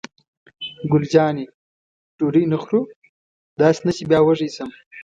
[0.91, 1.45] ګل جانې:
[2.17, 2.81] ډوډۍ نه خورو؟
[3.59, 4.69] داسې نه چې بیا وږې شم.